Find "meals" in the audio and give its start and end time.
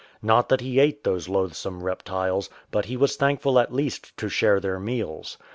4.79-5.37